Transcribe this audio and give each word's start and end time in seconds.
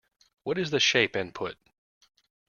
What 0.41 0.57
is 0.57 0.71
the 0.71 0.79
shape 0.79 1.15
input? 1.15 1.57